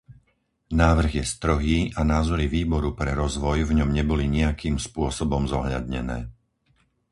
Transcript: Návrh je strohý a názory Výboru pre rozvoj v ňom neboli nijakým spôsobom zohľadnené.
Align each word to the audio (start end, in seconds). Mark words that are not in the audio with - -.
Návrh 0.81 1.11
je 1.21 1.25
strohý 1.35 1.79
a 1.93 2.01
názory 2.13 2.45
Výboru 2.55 2.89
pre 2.99 3.11
rozvoj 3.21 3.57
v 3.69 3.85
ňom 3.85 3.89
neboli 3.99 4.25
nijakým 4.37 4.75
spôsobom 4.87 5.43
zohľadnené. 5.53 6.19